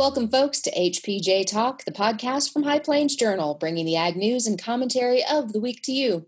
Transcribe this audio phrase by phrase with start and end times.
[0.00, 4.46] welcome, folks, to HPJ Talk, the podcast from High Plains Journal, bringing the ag news
[4.46, 6.26] and commentary of the week to you.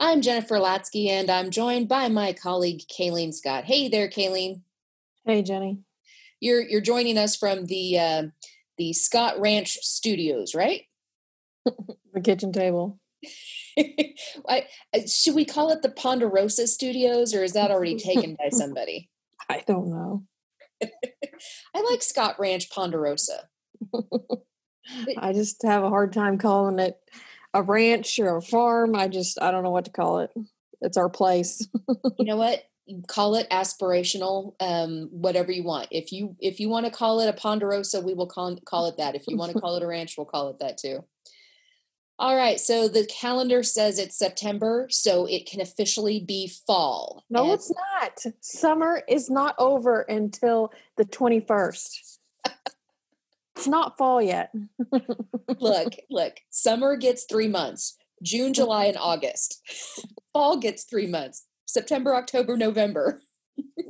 [0.00, 3.62] I'm Jennifer Latzke, and I'm joined by my colleague Kylene Scott.
[3.62, 4.62] Hey there, Kylene.
[5.24, 5.78] Hey, Jenny.
[6.40, 8.22] You're you're joining us from the uh,
[8.76, 10.82] the Scott Ranch Studios, right?
[11.64, 12.98] The kitchen table.
[13.78, 18.48] I, uh, should we call it the Ponderosa Studios, or is that already taken by
[18.50, 19.10] somebody?
[19.48, 20.24] I don't know.
[21.74, 23.48] I like Scott Ranch Ponderosa.
[25.18, 26.96] I just have a hard time calling it
[27.54, 28.96] a ranch or a farm.
[28.96, 30.30] I just I don't know what to call it.
[30.80, 31.66] It's our place.
[32.18, 32.62] you know what
[33.06, 37.28] call it aspirational um whatever you want if you if you want to call it
[37.28, 39.86] a ponderosa we will call, call it that if you want to call it a
[39.86, 41.04] ranch we'll call it that too
[42.22, 47.44] all right so the calendar says it's september so it can officially be fall No,
[47.44, 48.24] And- it's not.
[48.40, 52.18] Summer is not over until the 21st.
[53.56, 54.52] it's not fall yet.
[55.58, 59.60] look look summer gets three months june july and august
[60.32, 63.20] fall gets three months september october november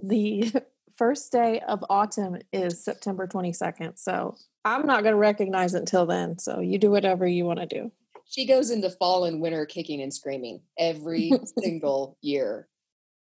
[0.02, 0.50] the
[0.96, 3.98] first day of autumn is September 22nd.
[3.98, 6.38] So I'm not going to recognize it until then.
[6.38, 7.92] So you do whatever you want to do.
[8.32, 12.68] She goes into fall and winter kicking and screaming every single year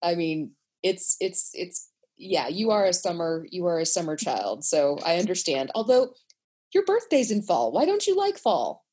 [0.03, 4.65] i mean it's it's it's yeah you are a summer you are a summer child
[4.65, 6.13] so i understand although
[6.75, 8.85] your birthday's in fall why don't you like fall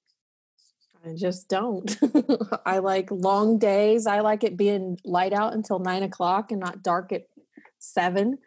[1.05, 1.95] I just don't.
[2.65, 4.07] I like long days.
[4.07, 7.27] I like it being light out until nine o'clock and not dark at
[7.79, 8.39] seven.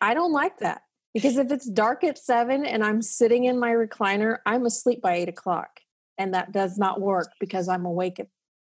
[0.00, 0.82] I don't like that
[1.14, 5.14] because if it's dark at seven and I'm sitting in my recliner, I'm asleep by
[5.14, 5.80] eight o'clock.
[6.20, 8.28] And that does not work because I'm awake at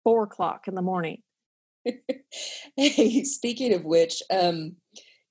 [0.03, 1.21] four o'clock in the morning.
[2.77, 4.77] hey speaking of which um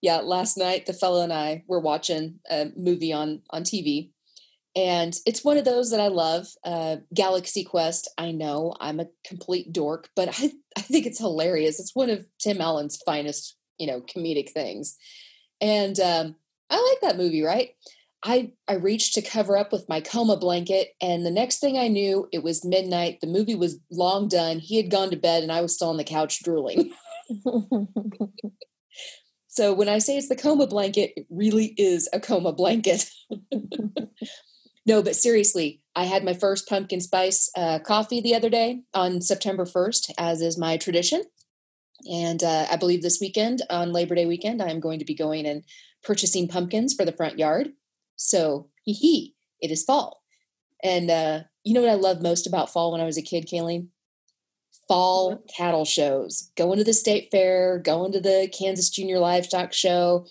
[0.03, 4.11] yeah last night the fellow and i were watching a movie on on tv
[4.75, 8.07] and it's one of those that i love uh galaxy quest.
[8.19, 11.79] I know i'm a complete dork but i i think it's hilarious.
[11.79, 14.95] It's one of tim allen's finest you know comedic things.
[15.59, 16.35] And um
[16.69, 17.71] i like that movie right
[18.25, 21.89] I, I reached to cover up with my coma blanket, and the next thing I
[21.89, 23.19] knew, it was midnight.
[23.19, 24.59] The movie was long done.
[24.59, 26.93] He had gone to bed, and I was still on the couch drooling.
[29.53, 33.07] So when I say it's the coma blanket, it really is a coma blanket.
[34.87, 39.21] no, but seriously, I had my first pumpkin spice uh, coffee the other day on
[39.21, 41.21] September 1st, as is my tradition.
[42.11, 45.45] And uh, I believe this weekend, on Labor Day weekend, I'm going to be going
[45.45, 45.63] and
[46.03, 47.73] purchasing pumpkins for the front yard.
[48.15, 50.23] So, hee hee, it is fall.
[50.83, 53.47] And uh, you know what I love most about fall when I was a kid,
[53.47, 53.87] Kylene?
[54.87, 56.51] Fall cattle shows.
[56.57, 60.27] Going to the state fair, going to the Kansas Junior Livestock Show.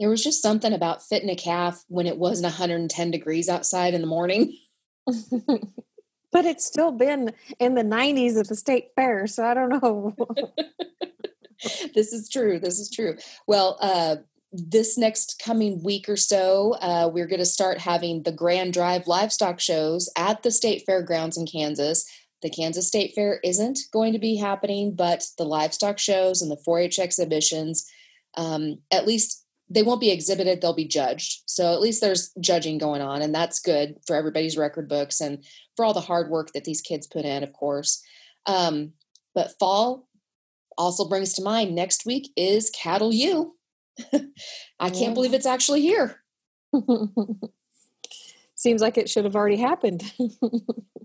[0.00, 4.00] There was just something about fitting a calf when it wasn't 110 degrees outside in
[4.00, 4.56] the morning.
[5.06, 9.28] but it's still been in the 90s at the state fair.
[9.28, 10.16] So I don't know.
[11.94, 12.58] this is true.
[12.58, 13.16] This is true.
[13.46, 14.16] Well, uh,
[14.54, 19.08] this next coming week or so, uh, we're going to start having the Grand Drive
[19.08, 22.08] livestock shows at the state fairgrounds in Kansas.
[22.40, 26.60] The Kansas State Fair isn't going to be happening, but the livestock shows and the
[26.64, 27.84] 4 H exhibitions,
[28.36, 31.42] um, at least they won't be exhibited, they'll be judged.
[31.46, 35.44] So at least there's judging going on, and that's good for everybody's record books and
[35.74, 38.02] for all the hard work that these kids put in, of course.
[38.46, 38.92] Um,
[39.34, 40.06] but fall
[40.78, 43.56] also brings to mind next week is Cattle U.
[44.80, 45.14] I can't Yeah.
[45.14, 46.20] believe it's actually here.
[48.56, 50.02] Seems like it should have already happened.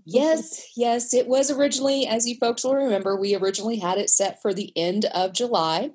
[0.06, 4.40] Yes, yes, it was originally, as you folks will remember, we originally had it set
[4.40, 5.90] for the end of July.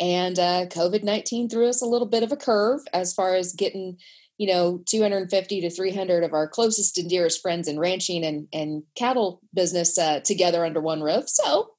[0.00, 3.52] And uh, COVID 19 threw us a little bit of a curve as far as
[3.52, 3.98] getting,
[4.38, 8.82] you know, 250 to 300 of our closest and dearest friends in ranching and, and
[8.96, 11.28] cattle business uh, together under one roof.
[11.28, 11.70] So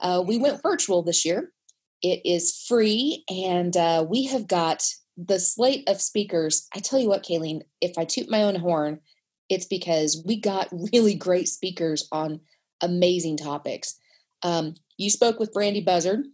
[0.00, 1.52] uh, we went virtual this year.
[2.02, 4.84] It is free, and uh, we have got
[5.16, 6.66] the slate of speakers.
[6.74, 9.00] I tell you what, Kylene, if I toot my own horn,
[9.48, 12.40] it's because we got really great speakers on
[12.80, 13.98] amazing topics.
[14.42, 16.24] Um, you spoke with Brandi Buzzard,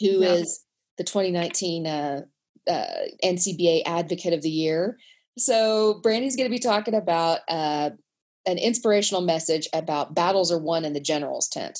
[0.00, 0.32] who Yeah.
[0.32, 0.64] is
[0.98, 2.22] the 2019 uh,
[2.68, 2.86] uh,
[3.24, 4.98] NCBA Advocate of the Year.
[5.38, 7.90] So Brandi's going to be talking about uh,
[8.46, 11.78] an inspirational message about battles are won in the general's tent.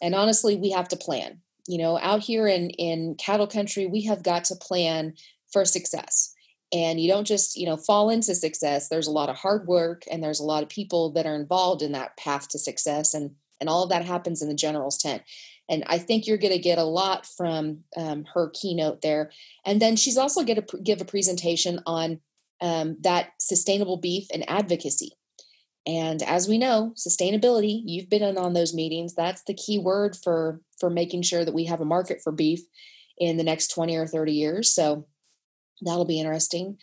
[0.00, 1.40] And honestly, we have to plan.
[1.68, 5.14] You know, out here in in cattle country, we have got to plan
[5.52, 6.34] for success.
[6.72, 8.88] And you don't just, you know, fall into success.
[8.88, 11.80] There's a lot of hard work and there's a lot of people that are involved
[11.80, 13.14] in that path to success.
[13.14, 15.22] And and all of that happens in the general's tent.
[15.68, 19.30] And I think you're going to get a lot from um, her keynote there.
[19.66, 22.20] And then she's also going to give a presentation on
[22.60, 25.12] um, that sustainable beef and advocacy.
[25.88, 29.14] And as we know, sustainability, you've been in on those meetings.
[29.14, 32.60] That's the key word for for making sure that we have a market for beef
[33.16, 34.72] in the next 20 or 30 years.
[34.72, 35.06] So
[35.80, 36.76] that'll be interesting.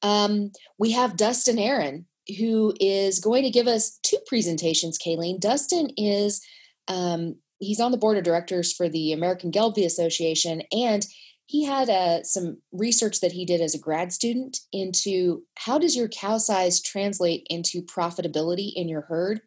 [0.00, 2.04] Um, we have Dustin Aherin,
[2.38, 5.40] who is going to give us two presentations, Kylene.
[5.40, 6.40] Dustin is
[6.86, 11.04] um, he's on the board of directors for the American Gelbvieh Association, and
[11.52, 15.94] he had uh, some research that he did as a grad student into how does
[15.94, 19.42] your cow size translate into profitability in your herd.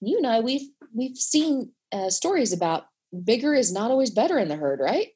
[0.00, 2.84] You and I, we've we've seen uh, stories about
[3.24, 5.08] bigger is not always better in the herd, right?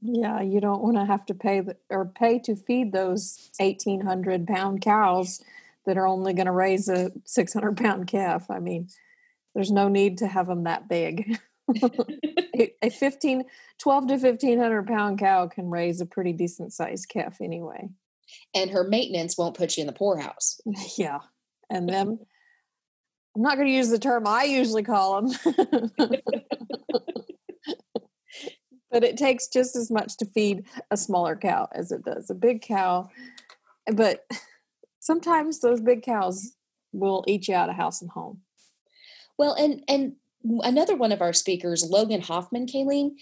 [0.00, 4.00] Yeah, you don't want to have to pay the, or pay to feed those eighteen
[4.00, 5.44] hundred pound cows
[5.84, 8.50] that are only going to raise a six hundred pound calf.
[8.50, 8.88] I mean,
[9.54, 11.38] there's no need to have them that big.
[11.68, 13.44] a, a 15,
[13.78, 17.88] 12 to fifteen hundred pound cow can raise a pretty decent sized calf anyway.
[18.54, 20.60] And her maintenance won't put you in the poorhouse.
[20.96, 21.20] Yeah,
[21.70, 22.18] and them.
[23.36, 25.32] I'm not going to use the term I usually call them.
[28.90, 32.34] but it takes just as much to feed a smaller cow as it does a
[32.34, 33.08] big cow.
[33.92, 34.26] But
[34.98, 36.54] sometimes those big cows
[36.92, 38.40] will eat you out of house and home.
[39.38, 40.16] Well, and and
[40.62, 43.12] another one of our speakers, Logan Hoffman, Kylene,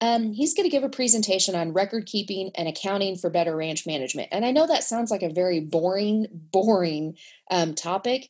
[0.00, 3.86] um, he's going to give a presentation on record keeping and accounting for better ranch
[3.86, 4.28] management.
[4.30, 7.16] And I know that sounds like a very boring, boring
[7.50, 8.28] um, topic,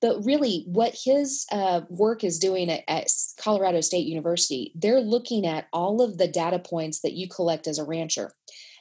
[0.00, 3.08] but really, what his uh, work is doing at, at
[3.38, 7.78] Colorado State University, they're looking at all of the data points that you collect as
[7.78, 8.32] a rancher.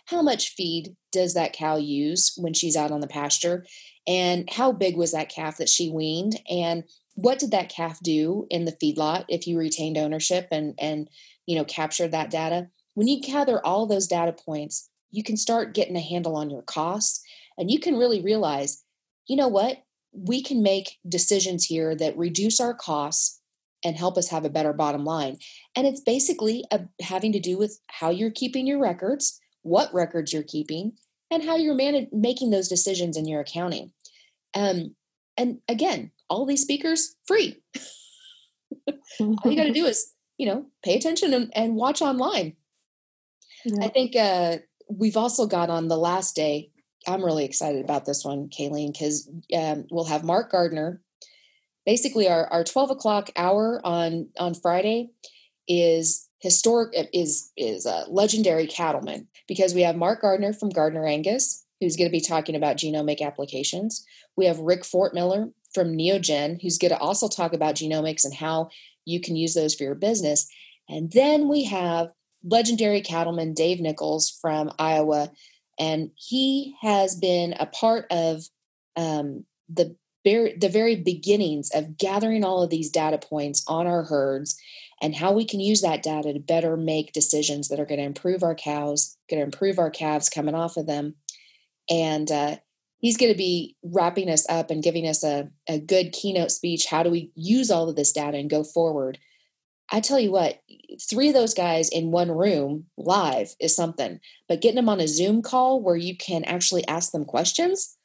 [0.05, 3.65] How much feed does that cow use when she's out on the pasture?
[4.07, 6.39] And how big was that calf that she weaned?
[6.49, 6.83] And
[7.17, 11.09] what did that calf do in the feedlot if you retained ownership and and
[11.47, 12.69] you know captured that data?
[12.93, 16.61] When you gather all those data points, you can start getting a handle on your
[16.61, 17.23] costs,
[17.57, 18.83] and you can really realize,
[19.27, 19.83] you know what,
[20.13, 23.41] we can make decisions here that reduce our costs
[23.83, 25.37] and help us have a better bottom line.
[25.75, 30.33] And it's basically a, having to do with how you're keeping your records, what records
[30.33, 30.93] you're keeping,
[31.31, 33.91] and how you're man- making those decisions in your accounting.
[34.53, 34.95] Um,
[35.35, 37.61] and again, all these speakers free.
[39.19, 42.55] all you got to do is, you know, pay attention and, and watch online.
[43.65, 43.85] Yeah.
[43.85, 44.57] I think uh,
[44.89, 46.71] we've also got on the last day.
[47.07, 51.01] I'm really excited about this one, Kylene, because um, we'll have Mark Gardner.
[51.85, 55.11] Basically, our, our 12 o'clock hour on on Friday
[55.69, 61.65] is historic is is a legendary cattleman because we have Mark Gardner from Gardner Angus
[61.79, 64.05] who's going to be talking about genomic applications.
[64.35, 68.69] We have Rick Fortmiller from Neogen who's going to also talk about genomics and how
[69.05, 70.47] you can use those for your business.
[70.89, 72.11] And then we have
[72.43, 75.31] legendary cattleman Dave Nichols from Iowa,
[75.79, 78.43] and he has been a part of
[78.95, 84.03] um, the very, the very beginnings of gathering all of these data points on our
[84.03, 84.59] herds
[85.01, 88.05] and how we can use that data to better make decisions that are going to
[88.05, 91.15] improve our cows, going to improve our calves coming off of them.
[91.89, 92.57] And uh,
[92.99, 96.87] he's going to be wrapping us up and giving us a, a good keynote speech.
[96.87, 99.19] How do we use all of this data and go forward?
[99.89, 100.61] I tell you what,
[101.09, 105.07] three of those guys in one room live is something, but getting them on a
[105.07, 107.97] Zoom call where you can actually ask them questions,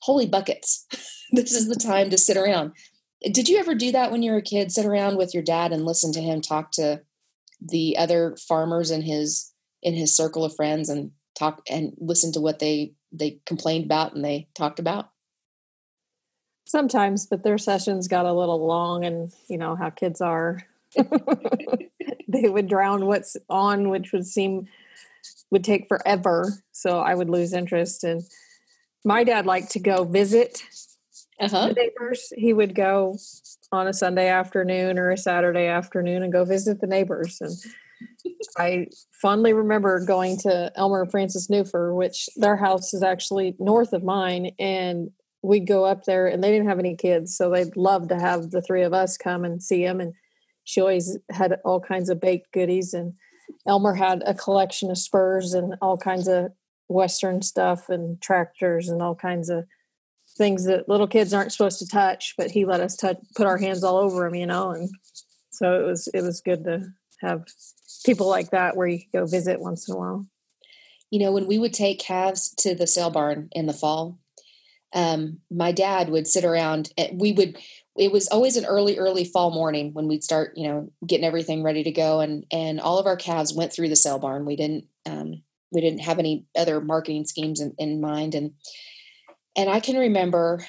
[0.00, 0.86] holy buckets.
[1.32, 2.72] this is the time to sit around.
[3.32, 4.72] Did you ever do that when you were a kid?
[4.72, 7.02] Sit around with your dad and listen to him talk to
[7.60, 12.40] the other farmers in his in his circle of friends and talk and listen to
[12.40, 15.10] what they they complained about and they talked about?
[16.66, 20.62] Sometimes, but their sessions got a little long, and you know how kids are.
[20.96, 24.68] they would drown what's on, which would seem
[25.50, 26.52] would take forever.
[26.72, 28.04] So I would lose interest.
[28.04, 28.22] And
[29.04, 30.62] my dad liked to go visit
[31.40, 31.68] Uh-huh.
[31.68, 32.32] the neighbors.
[32.36, 33.18] He would go
[33.72, 37.40] on a Sunday afternoon or a Saturday afternoon and go visit the neighbors.
[37.40, 37.52] And
[38.56, 38.86] I
[39.20, 44.02] fondly remember going to Elmer and Francis Newfer, which their house is actually north of
[44.02, 44.52] mine.
[44.58, 45.10] And
[45.42, 47.36] we'd go up there and they didn't have any kids.
[47.36, 50.00] So they'd love to have the three of us come and see them.
[50.00, 50.14] And
[50.64, 52.94] she always had all kinds of baked goodies.
[52.94, 53.14] And
[53.66, 56.52] Elmer had a collection of spurs and all kinds of
[56.88, 59.64] Western stuff and tractors and all kinds of
[60.36, 63.58] things that little kids aren't supposed to touch, but he let us touch, put our
[63.58, 64.88] hands all over them, you know, and
[65.50, 66.86] so it was it was good to
[67.20, 67.44] have
[68.04, 70.26] people like that where you could go visit once in a while.
[71.10, 74.18] You know, when we would take calves to the sale barn in the fall,
[74.92, 77.58] um, my dad would sit around and we would
[77.96, 81.62] it was always an early early fall morning when we'd start you know getting everything
[81.62, 84.56] ready to go and and all of our calves went through the sale barn we
[84.56, 88.52] didn't um, we didn't have any other marketing schemes in, in mind and
[89.56, 90.64] and i can remember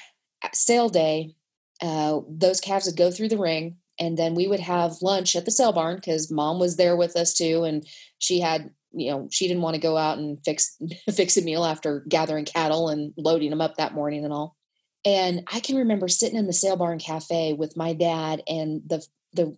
[0.52, 1.34] sale day
[1.80, 5.44] uh, those calves would go through the ring and then we would have lunch at
[5.44, 7.86] the sale barn because mom was there with us too and
[8.18, 10.76] she had you know she didn't want to go out and fix
[11.14, 14.56] fix a meal after gathering cattle and loading them up that morning and all.
[15.04, 19.04] And i can remember sitting in the sale barn cafe with my dad and the
[19.32, 19.56] the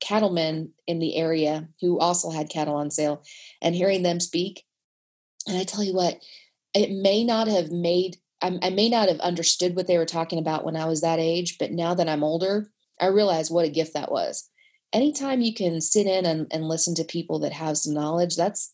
[0.00, 3.22] cattlemen in the area who also had cattle on sale
[3.60, 4.64] and hearing them speak.
[5.46, 6.22] And i tell you what
[6.74, 10.38] it may not have made I, I may not have understood what they were talking
[10.38, 13.70] about when i was that age but now that i'm older i realize what a
[13.70, 14.48] gift that was.
[14.92, 18.72] Anytime you can sit in and, and listen to people that have some knowledge that's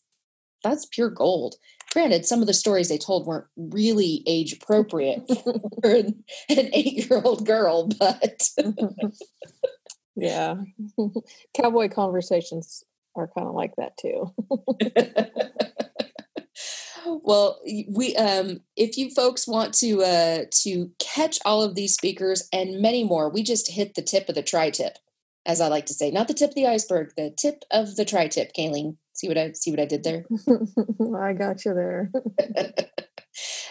[0.62, 1.56] that's pure gold.
[1.92, 5.22] Granted some of the stories they told weren't really age appropriate
[5.82, 8.48] for an, an eight-year-old girl but
[10.16, 10.56] yeah.
[11.54, 14.32] Cowboy conversations are kind of like that too
[17.22, 22.48] well we um if you folks want to uh to catch all of these speakers
[22.52, 24.98] and many more we just hit the tip of the tri-tip
[25.46, 26.10] as i like to say.
[26.10, 28.96] Not the tip of the iceberg the tip of the tri-tip Kylene.
[29.12, 30.24] see what i see what i did there?
[31.16, 32.10] I got you there.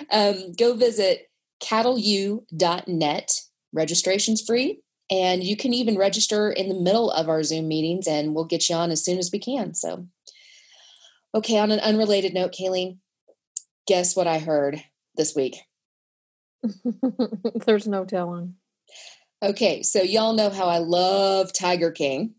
[0.09, 1.29] Um go visit
[1.61, 3.41] cattleu.net
[3.71, 4.81] registration's free
[5.11, 8.67] and you can even register in the middle of our zoom meetings and we'll get
[8.67, 10.07] you on as soon as we can so.
[11.35, 12.97] Okay on an unrelated note Kylene,
[13.87, 14.83] guess what I heard
[15.15, 15.57] this week?
[17.65, 18.55] There's no telling.
[19.43, 22.35] Okay, so y'all know how I love Tiger King.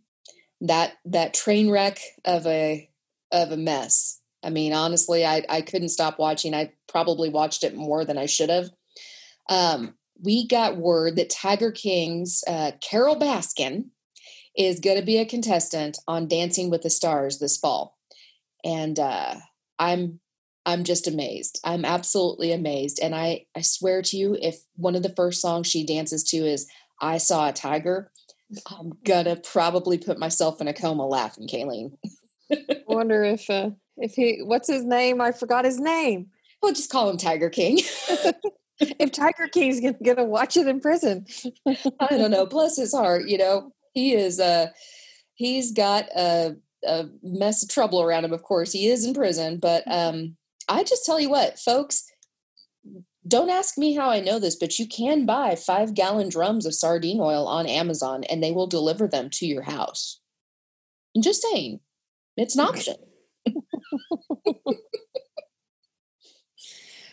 [0.61, 2.89] That that train wreck of a
[3.33, 4.21] of a mess.
[4.45, 6.55] I mean, honestly, I I couldn't stop watching.
[6.55, 8.71] I probably watched it more than I should have.
[9.49, 13.87] Um, we got word that Tiger King's uh, Carole Baskin
[14.57, 17.99] is going to be a contestant on Dancing with the Stars this fall,
[18.65, 19.35] and uh,
[19.81, 20.21] I'm
[20.65, 21.61] I'm just amazed.
[21.65, 23.01] I'm absolutely amazed.
[23.03, 26.37] And I, I swear to you, if one of the first songs she dances to
[26.39, 26.69] is
[27.01, 28.13] I Saw a Tiger,
[28.67, 31.93] I'm gonna probably put myself in a coma laughing, Kylene.
[32.53, 35.21] I wonder if uh, if he what's his name?
[35.21, 36.29] I forgot his name.
[36.63, 37.79] We'll just call him Tiger King.
[38.81, 41.27] if Tiger King's gonna, gonna watch it in prison.
[41.67, 42.47] I don't know.
[42.47, 44.67] Bless his heart, you know, he is uh
[45.35, 48.73] he's got a a mess of trouble around him, of course.
[48.73, 50.37] He is in prison, but um
[50.69, 52.05] I just tell you what, folks,
[53.27, 56.75] don't ask me how I know this, but you can buy five gallon drums of
[56.75, 60.21] sardine oil on Amazon and they will deliver them to your house.
[61.17, 61.81] I'm just saying,
[62.37, 62.97] it's an option.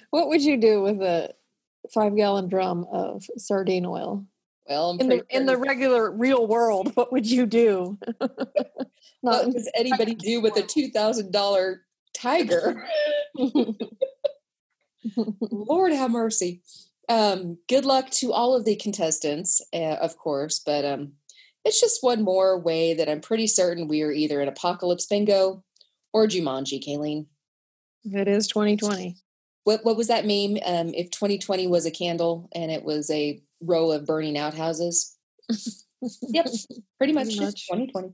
[0.09, 1.33] what would you do with a
[1.93, 4.25] five gallon drum of sardine oil?
[4.67, 7.97] Well, in the in the regular real world, what would you do?
[8.21, 11.81] Not what does anybody do with a two thousand dollar
[12.13, 12.85] tiger.
[15.15, 16.61] Lord have mercy.
[17.07, 21.13] Um, good luck to all of the contestants, uh, of course, but um,
[21.65, 25.63] it's just one more way that I'm pretty certain we are either in Apocalypse Bingo
[26.13, 27.25] or Jumanji, Kylene.
[28.05, 29.17] It is 2020.
[29.63, 30.57] What what was that meme?
[30.65, 35.17] Um, if 2020 was a candle and it was a row of burning outhouses.
[36.21, 36.47] yep,
[36.97, 37.67] pretty much, pretty much.
[37.67, 38.13] 2020.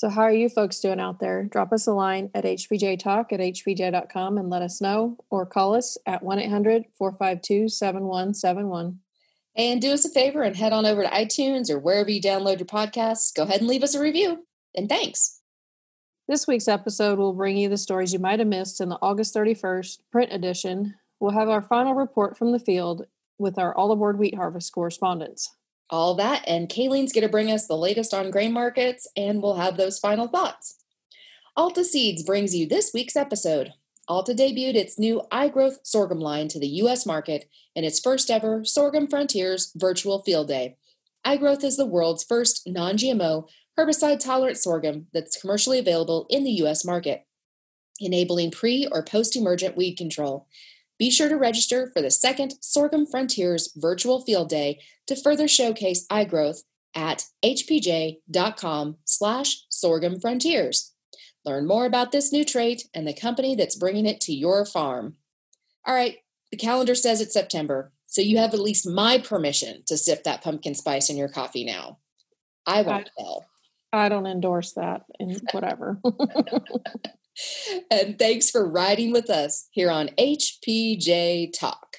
[0.00, 1.44] So, how are you folks doing out there?
[1.44, 5.98] Drop us a line at hpjtalk at hpj.com and let us know, or call us
[6.06, 8.98] at 1 800 452 7171.
[9.54, 12.60] And do us a favor and head on over to iTunes or wherever you download
[12.60, 13.34] your podcasts.
[13.34, 14.46] Go ahead and leave us a review.
[14.74, 15.42] And thanks.
[16.26, 19.34] This week's episode will bring you the stories you might have missed in the August
[19.34, 20.94] 31st print edition.
[21.20, 23.04] We'll have our final report from the field
[23.36, 25.54] with our all aboard wheat harvest correspondents
[25.90, 26.44] all that.
[26.46, 29.98] And Kylene's going to bring us the latest on grain markets, and we'll have those
[29.98, 30.76] final thoughts.
[31.56, 33.72] Alta Seeds brings you this week's episode.
[34.08, 37.06] Alta debuted its new iGrowth sorghum line to the U.S.
[37.06, 40.76] market in its first ever Sorghum Frontiers virtual field day.
[41.24, 43.46] iGrowth is the world's first non GMO,
[43.78, 46.84] herbicide tolerant sorghum that's commercially available in the U.S.
[46.84, 47.24] market,
[48.00, 50.48] enabling pre or post emergent weed control.
[51.00, 56.06] Be sure to register for the second Sorghum Frontiers virtual field day to further showcase
[56.08, 56.58] iGrowth
[56.94, 60.92] at hpj.com slash sorghum frontiers.
[61.42, 65.14] Learn more about this new trait and the company that's bringing it to your farm.
[65.86, 66.18] All right,
[66.50, 70.44] the calendar says it's September, so you have at least my permission to sip that
[70.44, 71.96] pumpkin spice in your coffee now.
[72.66, 73.46] I won't tell.
[73.90, 75.98] I don't endorse that and whatever.
[77.90, 81.89] and thanks for riding with us here on HPJ Talk.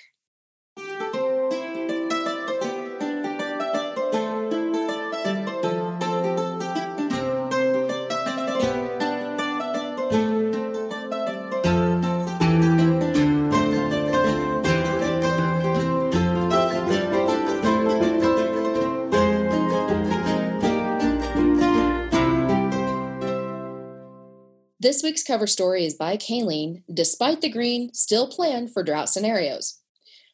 [24.81, 29.79] This week's cover story is by Kylene, despite the green still planned for drought scenarios.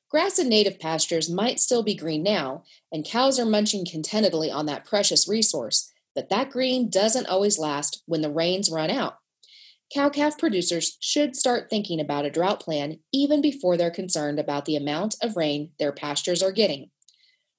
[0.09, 4.65] Grass and native pastures might still be green now, and cows are munching contentedly on
[4.65, 9.17] that precious resource, but that green doesn't always last when the rains run out.
[9.93, 14.63] Cow calf producers should start thinking about a drought plan even before they're concerned about
[14.63, 16.89] the amount of rain their pastures are getting.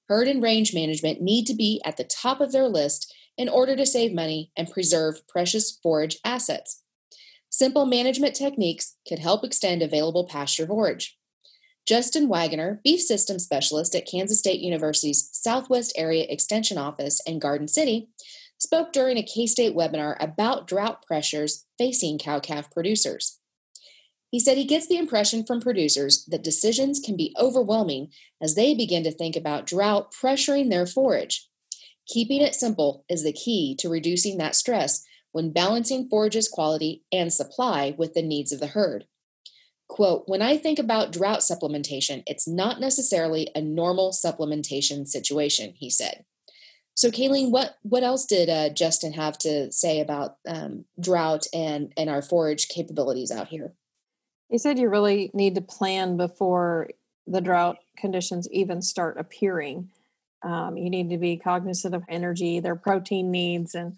[0.07, 3.73] Herd and range management need to be at the top of their list in order
[3.77, 6.83] to save money and preserve precious forage assets.
[7.49, 11.17] Simple management techniques could help extend available pasture forage.
[11.87, 17.67] Justin Waggoner, Beef Systems Specialist at Kansas State University's Southwest Area Extension Office in Garden
[17.67, 18.09] City,
[18.59, 23.39] spoke during a K State webinar about drought pressures facing cow calf producers.
[24.29, 28.09] He said he gets the impression from producers that decisions can be overwhelming
[28.41, 31.48] as they begin to think about drought pressuring their forage.
[32.09, 37.31] Keeping it simple is the key to reducing that stress when balancing forage's quality and
[37.31, 39.05] supply with the needs of the herd.
[39.87, 45.89] Quote, when I think about drought supplementation, it's not necessarily a normal supplementation situation, he
[45.89, 46.25] said.
[46.95, 51.93] So, Kylene, what, what else did uh, Justin have to say about um, drought and,
[51.95, 53.73] and our forage capabilities out here?
[54.49, 56.89] He said you really need to plan before
[57.25, 59.89] the drought conditions even start appearing.
[60.43, 63.97] Um, you need to be cognizant of energy, their protein needs, and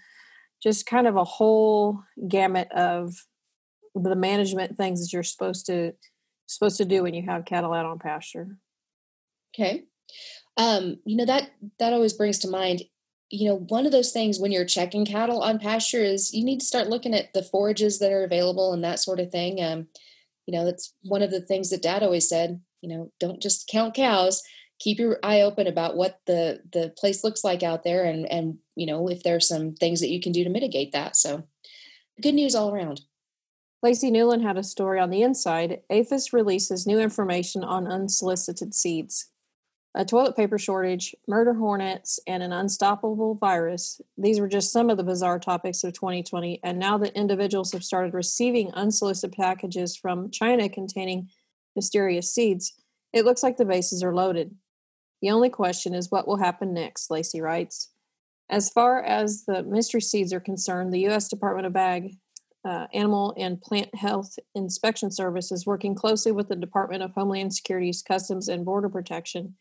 [0.61, 3.13] just kind of a whole gamut of
[3.95, 5.93] the management things that you're supposed to
[6.47, 8.57] supposed to do when you have cattle out on pasture.
[9.55, 9.83] Okay.
[10.57, 12.83] Um, you know that that always brings to mind
[13.31, 16.59] you know one of those things when you're checking cattle on pasture is you need
[16.59, 19.87] to start looking at the forages that are available and that sort of thing um,
[20.45, 23.67] you know that's one of the things that dad always said you know don't just
[23.71, 24.43] count cows
[24.81, 28.57] keep your eye open about what the the place looks like out there and and
[28.75, 31.15] you know if there's some things that you can do to mitigate that.
[31.15, 31.43] So
[32.21, 33.01] good news all around.
[33.83, 35.81] Lacey Newlin had a story on the inside.
[35.89, 39.27] Aphis releases new information on unsolicited seeds
[39.93, 43.99] a toilet paper shortage murder hornets and an unstoppable virus.
[44.17, 47.83] These were just some of the bizarre topics of 2020 and now that individuals have
[47.83, 51.29] started receiving unsolicited packages from china containing
[51.75, 52.73] mysterious seeds
[53.13, 54.55] it looks like the bases are loaded
[55.21, 57.89] the only question is what will happen next, Lacey writes.
[58.49, 61.29] As far as the mystery seeds are concerned, the U.S.
[61.29, 62.17] Department of Ag,
[62.65, 67.53] uh, Animal and Plant Health Inspection Service is working closely with the Department of Homeland
[67.53, 69.55] Security's Customs and Border Protection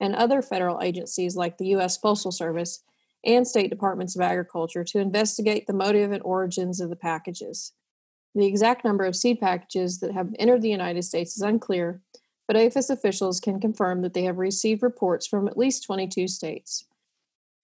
[0.00, 1.98] and other federal agencies like the U.S.
[1.98, 2.82] Postal Service
[3.24, 7.72] and state departments of agriculture to investigate the motive and origins of the packages.
[8.34, 12.02] The exact number of seed packages that have entered the United States is unclear,
[12.46, 16.84] but APHIS officials can confirm that they have received reports from at least 22 states.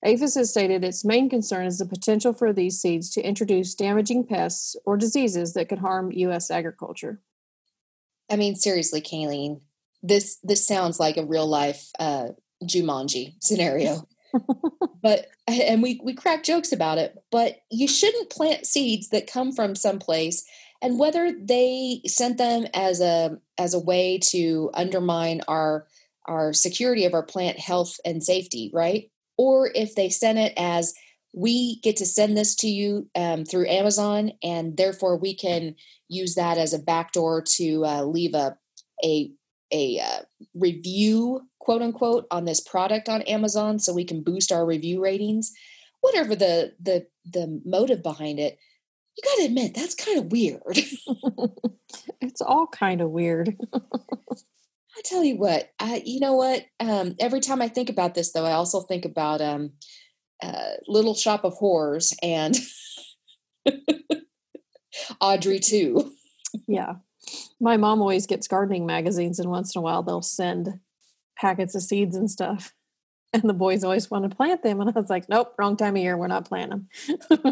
[0.05, 4.27] APHIS has stated its main concern is the potential for these seeds to introduce damaging
[4.27, 6.51] pests or diseases that could harm U.S.
[6.51, 7.21] agriculture.
[8.29, 9.61] I mean, seriously, Kylene,
[10.03, 12.29] this this sounds like a real life uh,
[12.65, 14.09] Jumanji scenario.
[15.03, 19.53] but and we we crack jokes about it, but you shouldn't plant seeds that come
[19.53, 20.45] from someplace
[20.83, 25.87] and whether they sent them as a as a way to undermine our
[26.27, 29.11] our security of our plant health and safety right?
[29.39, 30.93] Or if they sent it as
[31.35, 35.75] we get to send this to you um, through amazon and therefore we can
[36.09, 38.57] use that as a backdoor to uh, leave a
[39.05, 39.31] a
[39.73, 40.23] a uh,
[40.55, 45.53] review quote unquote on this product on amazon so we can boost our review ratings
[46.01, 48.59] whatever the the the motive behind it
[49.17, 50.63] you got to admit that's kind of weird.
[52.21, 53.57] it's all kind of weird.
[53.75, 56.65] I tell you what, I you know what?
[56.79, 59.73] Um, every time I think about this, though, I also think about um,
[60.43, 62.57] uh, Little Shop of Horrors and
[65.21, 65.97] Audrey II.
[66.67, 66.97] Yeah,
[67.61, 70.79] my mom always gets gardening magazines, and once in a while they'll send
[71.39, 72.73] packets of seeds and stuff.
[73.35, 74.79] And the boys always want to plant them.
[74.81, 76.19] And I was like, nope, wrong time of year.
[76.19, 76.87] We're not planting
[77.31, 77.49] them.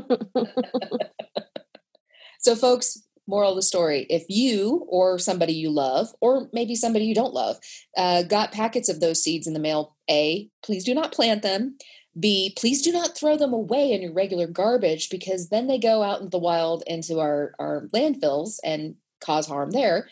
[2.40, 7.04] So, folks, moral of the story if you or somebody you love, or maybe somebody
[7.04, 7.56] you don't love,
[7.96, 11.78] uh, got packets of those seeds in the mail, A, please do not plant them.
[12.18, 16.02] B, please do not throw them away in your regular garbage because then they go
[16.02, 20.08] out into the wild into our, our landfills and cause harm there.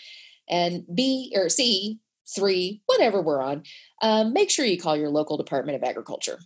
[0.48, 1.98] And B or C,
[2.34, 3.64] three, whatever we're on,
[4.00, 6.38] um, make sure you call your local Department of Agriculture.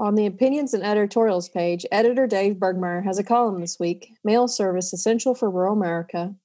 [0.00, 4.46] On the opinions and editorials page, editor Dave Bergmeier has a column this week Mail
[4.46, 6.36] Service Essential for Rural America.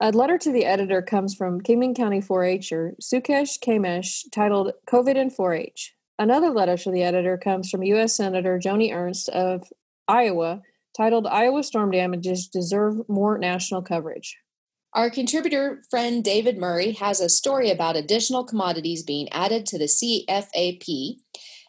[0.00, 5.14] A letter to the editor comes from Kingman County 4 H'er Sukesh Kamesh titled COVID
[5.14, 5.94] in 4 H.
[6.18, 8.16] Another letter to the editor comes from U.S.
[8.16, 9.72] Senator Joni Ernst of
[10.08, 10.62] Iowa
[10.96, 14.38] titled Iowa Storm Damages Deserve More National Coverage.
[14.92, 19.84] Our contributor friend David Murray has a story about additional commodities being added to the
[19.84, 21.18] CFAP,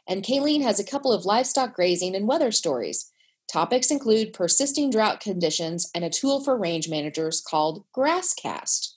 [0.08, 3.12] and Kylene has a couple of livestock grazing and weather stories.
[3.52, 8.94] Topics include persisting drought conditions and a tool for range managers called GrassCast.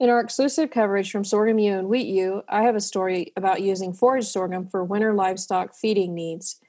[0.00, 3.62] In our exclusive coverage from Sorghum U and Wheat U, I have a story about
[3.62, 6.60] using forage sorghum for winter livestock feeding needs.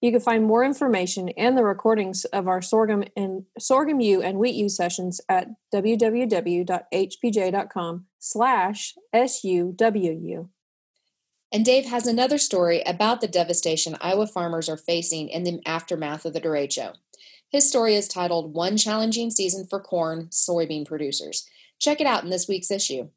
[0.00, 4.38] You can find more information and the recordings of our sorghum and sorghum U and
[4.38, 6.66] wheat U sessions at www.hpj.com
[8.18, 10.48] slash SUWU.
[11.52, 16.24] And Dave has another story about the devastation Iowa farmers are facing in the aftermath
[16.24, 16.94] of the derecho.
[17.48, 21.48] His story is titled One Challenging Season for Corn Soybean Producers.
[21.78, 23.08] Check it out in this week's issue.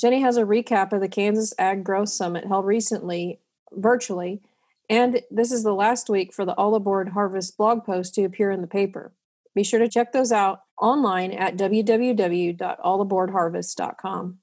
[0.00, 3.40] Jenny has a recap of the Kansas Ag Growth Summit held recently
[3.72, 4.40] virtually
[4.88, 8.50] and this is the last week for the All Aboard Harvest blog post to appear
[8.50, 9.12] in the paper.
[9.54, 14.38] Be sure to check those out online at www.allaboardharvest.com.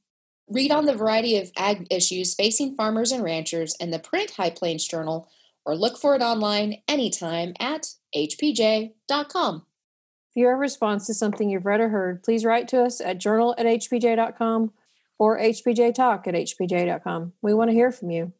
[0.54, 4.52] Read on the variety of ag issues facing farmers and ranchers in the print High
[4.52, 5.28] Plains Journal
[5.66, 9.66] or look for it online anytime at hpj.com.
[10.30, 13.02] If you have a response to something you've read or heard, please write to us
[13.02, 14.72] at journal at hpj.com
[15.18, 17.34] or hpjtalk at hpj.com.
[17.42, 18.34] We want to hear from you.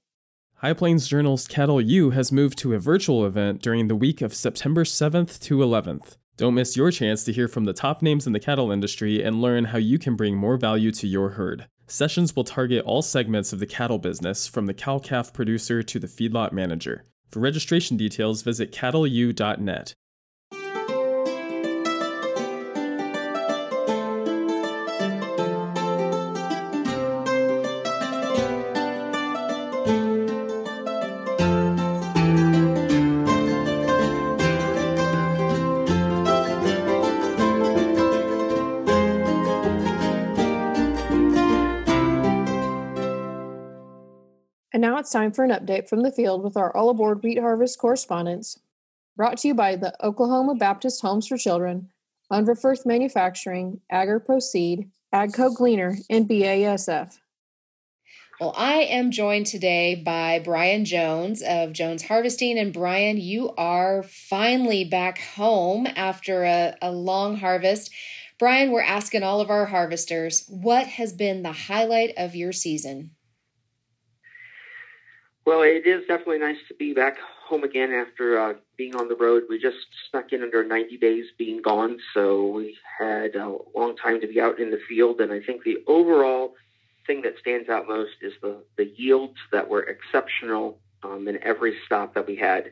[0.58, 4.36] High Plains Journal's Cattle U has moved to a virtual event during the week of
[4.36, 6.18] September 7th to 11th.
[6.38, 9.42] Don't miss your chance to hear from the top names in the cattle industry and
[9.42, 11.68] learn how you can bring more value to your herd.
[11.88, 16.00] Sessions will target all segments of the cattle business, from the cow calf producer to
[16.00, 17.06] the feedlot manager.
[17.30, 19.94] For registration details, visit cattleu.net.
[45.14, 48.60] time for an update from the field with our All Aboard Wheat Harvest correspondence.
[49.16, 51.90] Brought to you by the Oklahoma Baptist Homes for Children,
[52.32, 57.20] Unverferth Manufacturing, AgriPro Seed, AGCO Gleaner, and BASF.
[58.42, 62.58] Well, I am joined today by Brian Jones of Jones Harvesting.
[62.58, 67.92] And Brian, you are finally back home after a, a long harvest.
[68.40, 73.12] Brian, we're asking all of our harvesters what has been the highlight of your season?
[75.46, 79.16] Well, it is definitely nice to be back home again after uh, being on the
[79.16, 79.44] road.
[79.50, 79.76] We just
[80.10, 84.40] snuck in under 90 days being gone, so we had a long time to be
[84.40, 85.20] out in the field.
[85.20, 86.56] And I think the overall
[87.06, 91.76] thing that stands out most is the, the yields that were exceptional um, in every
[91.86, 92.72] stop that we had.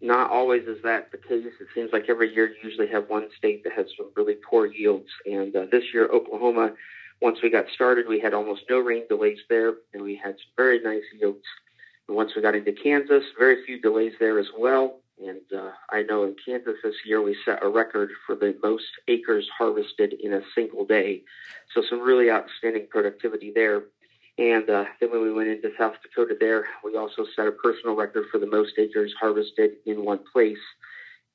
[0.00, 1.44] Not always is that the case.
[1.44, 4.64] It seems like every year you usually have one state that has some really poor
[4.64, 5.08] yields.
[5.26, 6.72] And uh, this year, Oklahoma,
[7.20, 10.52] once we got started, we had almost no rain delays there, and we had some
[10.56, 11.44] very nice yields
[12.08, 15.00] once we got into Kansas, very few delays there as well.
[15.20, 18.84] And uh, I know in Kansas this year we set a record for the most
[19.08, 21.22] acres harvested in a single day.
[21.74, 23.82] So some really outstanding productivity there.
[24.38, 27.96] And uh, then when we went into South Dakota there, we also set a personal
[27.96, 30.58] record for the most acres harvested in one place.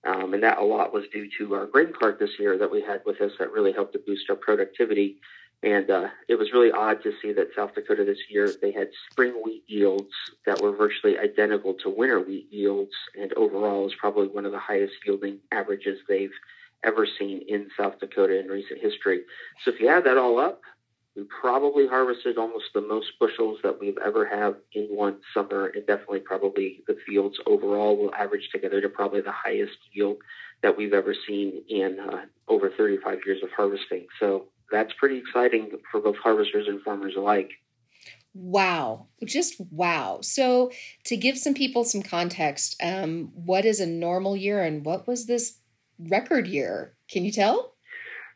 [0.05, 2.81] Um, and that a lot was due to our grain cart this year that we
[2.81, 5.17] had with us that really helped to boost our productivity.
[5.63, 8.89] And uh, it was really odd to see that South Dakota this year, they had
[9.09, 10.11] spring wheat yields
[10.45, 12.91] that were virtually identical to winter wheat yields.
[13.19, 16.33] And overall is probably one of the highest yielding averages they've
[16.83, 19.21] ever seen in South Dakota in recent history.
[19.63, 20.61] So if you add that all up,
[21.15, 25.85] we probably harvested almost the most bushels that we've ever have in one summer, and
[25.85, 30.17] definitely probably the fields overall will average together to probably the highest yield
[30.63, 34.07] that we've ever seen in uh, over 35 years of harvesting.
[34.19, 37.51] So that's pretty exciting for both harvesters and farmers alike.
[38.33, 40.19] Wow, just wow.
[40.21, 40.71] So,
[41.05, 45.27] to give some people some context, um, what is a normal year and what was
[45.27, 45.59] this
[45.99, 46.95] record year?
[47.07, 47.72] Can you tell?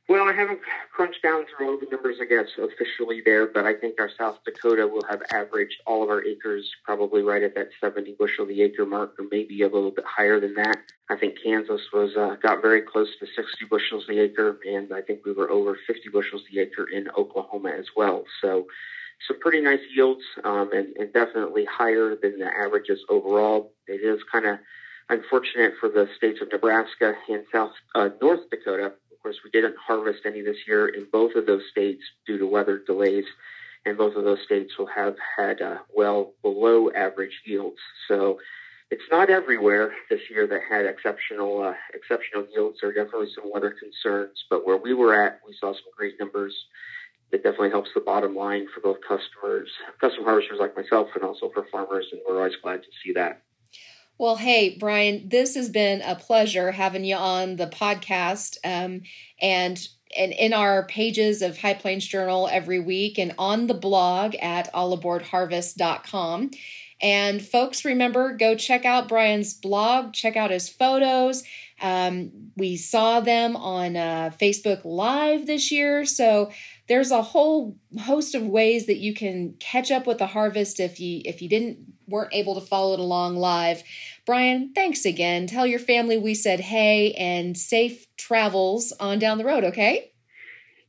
[0.10, 0.62] Well, I haven't
[0.94, 4.38] crunched down through all the numbers, I guess, officially there, but I think our South
[4.46, 8.62] Dakota will have averaged all of our acres probably right at that 70 bushel the
[8.62, 10.78] acre mark, or maybe a little bit higher than that.
[11.10, 15.02] I think Kansas was uh, got very close to 60 bushels the acre, and I
[15.02, 18.24] think we were over 50 bushels the acre in Oklahoma as well.
[18.42, 18.68] So,
[19.28, 23.74] some pretty nice yields, um, and, and definitely higher than the averages overall.
[23.88, 24.60] It is kind of
[25.10, 28.94] unfortunate for the states of Nebraska and South uh, North Dakota
[29.28, 32.82] course, we didn't harvest any this year in both of those states due to weather
[32.86, 33.26] delays,
[33.86, 37.78] and both of those states will have had uh, well below average yields.
[38.08, 38.40] So
[38.90, 42.78] it's not everywhere this year that had exceptional uh, exceptional yields.
[42.80, 46.18] There are definitely some weather concerns, but where we were at, we saw some great
[46.22, 46.56] numbers.
[47.34, 51.52] It definitely helps the bottom line for both customers, custom harvesters like myself, and also
[51.54, 53.42] for farmers, and we're always glad to see that.
[54.18, 58.58] Well, hey, Brian, this has been a pleasure having you on the podcast.
[58.64, 59.02] Um,
[59.42, 64.36] and and in our pages of High Plains Journal every week and on the blog
[64.42, 66.52] at allaboardharvest.com.
[67.00, 71.44] And folks, remember, go check out Brian's blog, check out his photos.
[71.80, 76.06] Um, we saw them on uh, Facebook Live this year.
[76.06, 76.52] So
[76.88, 81.00] there's a whole host of ways that you can catch up with the harvest if
[81.00, 83.84] you if you didn't weren't able to follow it along live.
[84.26, 85.48] Brian, thanks again.
[85.48, 90.12] Tell your family we said hey and safe travels on down the road, okay?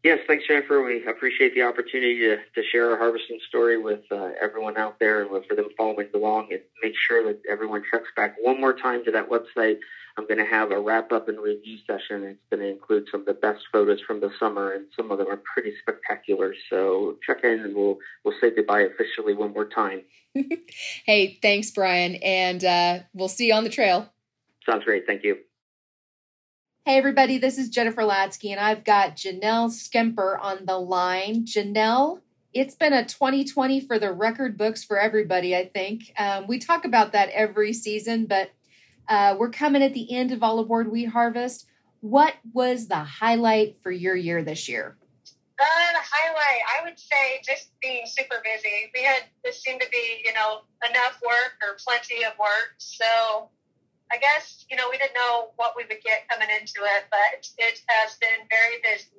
[0.04, 0.82] Yes, thanks, Jennifer.
[0.82, 5.22] We appreciate the opportunity to, to share our harvesting story with uh, everyone out there
[5.22, 9.04] and for them following along and make sure that everyone checks back one more time
[9.04, 9.78] to that website
[10.18, 12.24] I'm going to have a wrap up and review session.
[12.24, 15.18] It's going to include some of the best photos from the summer, and some of
[15.18, 16.54] them are pretty spectacular.
[16.68, 20.02] So check in, and we'll we'll say goodbye officially one more time.
[21.06, 24.12] hey, thanks, Brian, and uh, we'll see you on the trail.
[24.66, 25.06] Sounds great.
[25.06, 25.36] Thank you.
[26.84, 31.44] Hey, everybody, this is Jennifer Latzke, and I've got Janelle Skemper on the line.
[31.44, 36.12] Janelle, it's been a 2020 for the record books for everybody, I think.
[36.18, 38.50] Um, we talk about that every season, but
[39.08, 41.66] uh, we're coming at the end of All Aboard Wheat Harvest.
[42.00, 44.96] What was the highlight for your year this year?
[45.60, 48.92] Uh, the highlight, I would say, just being super busy.
[48.94, 52.74] We had this seemed to be, you know, enough work or plenty of work.
[52.78, 53.50] So
[54.12, 57.48] I guess, you know, we didn't know what we would get coming into it, but
[57.58, 59.18] it has been very busy.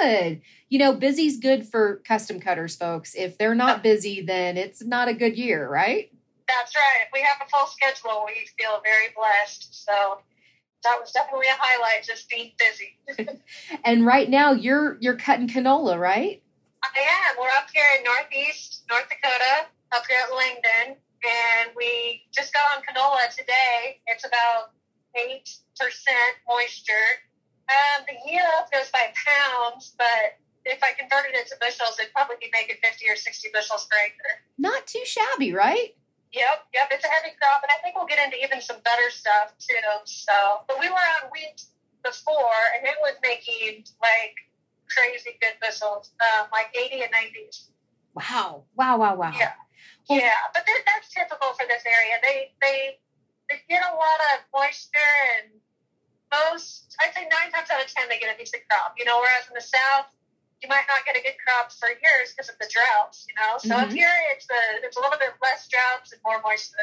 [0.00, 0.40] Good.
[0.68, 3.14] You know, busy's good for custom cutters, folks.
[3.14, 6.10] If they're not busy, then it's not a good year, right?
[6.50, 7.06] That's right.
[7.06, 9.84] If we have a full schedule, we feel very blessed.
[9.84, 10.20] So
[10.82, 12.98] that was definitely a highlight, just being busy.
[13.84, 16.42] and right now you're you're cutting canola, right?
[16.82, 17.36] I am.
[17.38, 22.62] We're up here in northeast North Dakota, up here at Langdon, and we just got
[22.76, 24.00] on canola today.
[24.06, 24.72] It's about
[25.14, 27.22] eight percent moisture.
[27.70, 32.36] Um, the yield goes by pounds, but if I converted it to bushels, it'd probably
[32.40, 34.42] be making 50 or 60 bushels per acre.
[34.58, 35.94] Not too shabby, right?
[36.32, 39.10] Yep, yep, it's a heavy crop, and I think we'll get into even some better
[39.10, 39.82] stuff too.
[40.04, 41.66] So, but we were on wheat
[42.04, 44.38] before, and it was making like
[44.86, 47.70] crazy good bushels, um, like 80 and nineties.
[48.14, 49.34] Wow, wow, wow, wow.
[49.34, 49.58] Yeah,
[50.08, 52.22] well, yeah, but that, that's typical for this area.
[52.22, 52.98] They they
[53.50, 55.50] they get a lot of moisture, and
[56.30, 58.94] most I'd say nine times out of ten they get a decent crop.
[58.98, 60.14] You know, whereas in the south
[60.62, 63.58] you might not get a good crop for years because of the droughts, you know.
[63.58, 63.94] So mm-hmm.
[63.94, 66.76] here it's a it's a little bit less droughts and more moisture.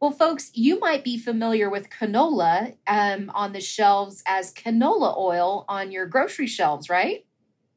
[0.00, 5.64] Well, folks, you might be familiar with canola um, on the shelves as canola oil
[5.68, 7.26] on your grocery shelves, right?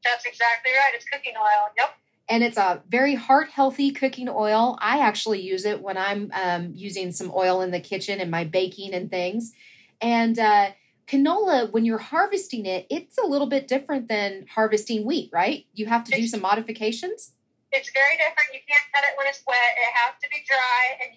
[0.04, 0.92] That's exactly right.
[0.94, 1.70] It's cooking oil.
[1.76, 1.90] Yep.
[2.28, 4.78] And it's a very heart healthy cooking oil.
[4.80, 8.44] I actually use it when I'm um, using some oil in the kitchen and my
[8.44, 9.52] baking and things.
[10.00, 10.70] And uh,
[11.06, 15.66] canola, when you're harvesting it, it's a little bit different than harvesting wheat, right?
[15.74, 17.32] You have to do some modifications.
[17.72, 18.52] It's very different.
[18.52, 19.56] You can't cut it when it's wet.
[19.56, 21.10] It has to be dry, and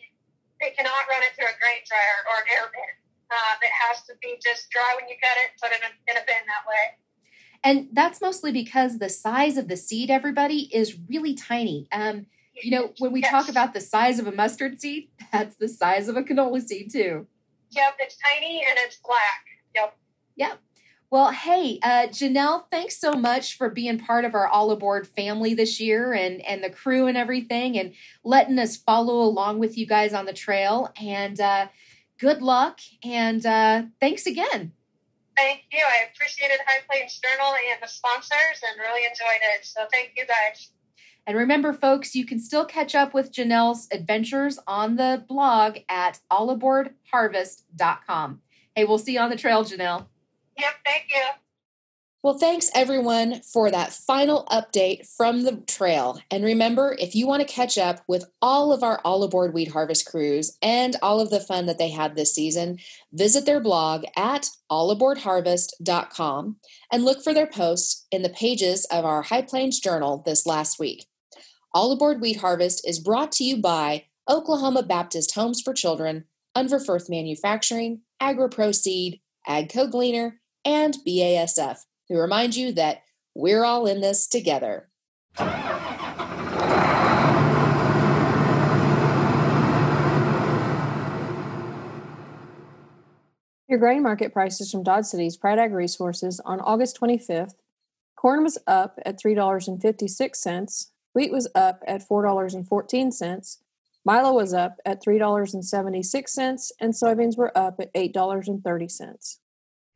[0.61, 2.91] it cannot run it through a grain dryer or an air bin.
[3.31, 6.11] Um, it has to be just dry when you cut it, put it in a,
[6.11, 6.97] in a bin that way.
[7.63, 11.87] And that's mostly because the size of the seed, everybody, is really tiny.
[11.91, 13.31] Um, you know, when we yes.
[13.31, 16.91] talk about the size of a mustard seed, that's the size of a canola seed,
[16.91, 17.27] too.
[17.71, 19.54] Yep, it's tiny and it's black.
[20.35, 20.59] Yep.
[21.11, 25.53] Well, hey, uh, Janelle, thanks so much for being part of our All Aboard family
[25.53, 27.93] this year and, and the crew and everything and
[28.23, 30.91] letting us follow along with you guys on the trail.
[30.99, 31.67] And uh,
[32.19, 34.71] good luck and uh, thanks again.
[35.37, 35.79] Thank you.
[35.79, 39.63] I appreciated High Plains Journal and the sponsors and really enjoyed it.
[39.65, 40.71] So thank you guys.
[41.27, 46.19] And remember, folks, you can still catch up with Janelle's adventures on the blog at
[46.31, 48.41] allaboardharvest.com.
[48.75, 50.07] Hey, we'll see you on the trail, Janelle.
[50.57, 51.23] Yep, thank you.
[52.25, 56.19] Well, thanks everyone for that final update from the trail.
[56.31, 59.69] And remember, if you want to catch up with all of our All Aboard Wheat
[59.71, 62.79] Harvest crews and all of the fun that they had this season,
[63.13, 66.55] visit their blog at allaboardharvest.com
[66.91, 70.79] and look for their posts in the pages of our High Plains Journal this last
[70.79, 71.05] week.
[71.75, 76.25] All Aboard Wheat Harvest is brought to you by Oklahoma Baptist Homes for Children,
[76.57, 84.01] Unverferth Manufacturing, AgriPro Seed, AgCo Gleaner, and BASF who remind you that we're all in
[84.01, 84.89] this together.
[93.67, 97.55] Your grain market prices from Dodge City's Pride Ag Resources on August 25th.
[98.15, 100.87] Corn was up at $3.56.
[101.13, 103.57] Wheat was up at $4.14.
[104.05, 106.71] Milo was up at $3.76.
[106.79, 109.37] And soybeans were up at $8.30.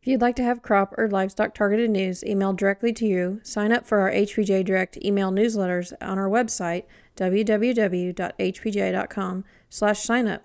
[0.01, 3.73] If you'd like to have crop or livestock targeted news emailed directly to you, sign
[3.73, 6.85] up for our HPJ Direct email newsletters on our website,
[7.17, 8.15] www.hpj.com
[9.69, 10.39] slash signup.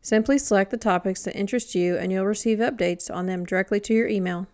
[0.00, 3.92] Simply select the topics that interest you and you'll receive updates on them directly to
[3.92, 4.46] your email.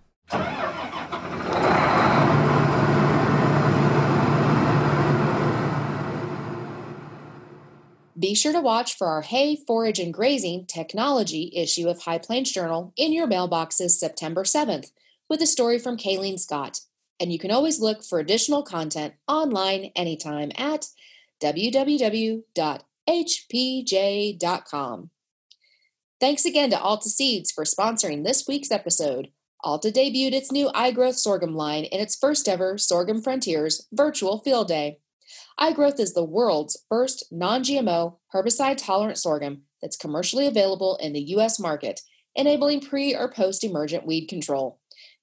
[8.18, 12.52] Be sure to watch for our Hay, Forage, and Grazing Technology issue of High Plains
[12.52, 14.92] Journal in your mailboxes September 7th
[15.28, 16.80] with a story from Kylene Scott.
[17.18, 20.86] And you can always look for additional content online anytime at
[21.42, 22.40] www.hpj.com.
[26.20, 29.32] Thanks again to Alta Seeds for sponsoring this week's episode.
[29.64, 34.68] Alta debuted its new iGrowth sorghum line in its first ever Sorghum Frontiers virtual field
[34.68, 35.00] day
[35.58, 41.20] iGrowth is the world's first non GMO, herbicide tolerant sorghum that's commercially available in the
[41.20, 41.60] U.S.
[41.60, 42.00] market,
[42.34, 44.80] enabling pre or post emergent weed control.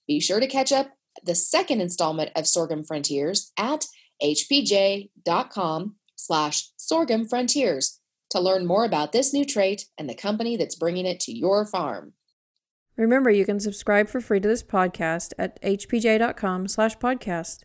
[0.07, 0.91] Be sure to catch up
[1.23, 3.85] the second installment of Sorghum Frontiers at
[4.23, 10.75] hpj.com slash sorghum frontiers to learn more about this new trait and the company that's
[10.75, 12.13] bringing it to your farm.
[12.97, 17.63] Remember, you can subscribe for free to this podcast at hpj.com slash podcast.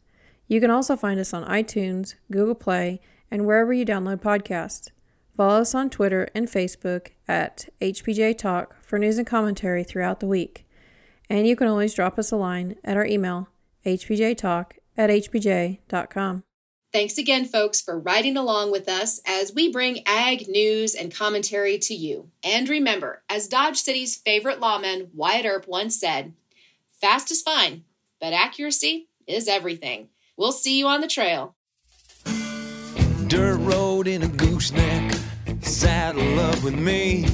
[0.48, 4.90] You can also find us on iTunes, Google Play, and wherever you download podcasts.
[5.36, 10.26] Follow us on Twitter and Facebook at HPJ Talk for news and commentary throughout the
[10.26, 10.66] week.
[11.28, 13.48] And you can always drop us a line at our email,
[13.84, 16.44] hpjtalk at hpj.com.
[16.92, 21.76] Thanks again, folks, for riding along with us as we bring ag news and commentary
[21.78, 22.30] to you.
[22.42, 26.32] And remember, as Dodge City's favorite lawman, Wyatt Earp, once said,
[26.92, 27.84] fast is fine,
[28.18, 30.08] but accuracy is everything.
[30.38, 31.56] We'll see you on the trail.
[33.26, 35.18] Dirt road in a gooseneck,
[35.62, 37.26] saddle up with me.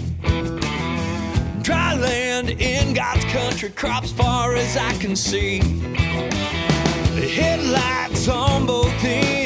[1.62, 5.58] Dry land in God's country, crops far as I can see.
[7.18, 9.41] Headlights on both ends.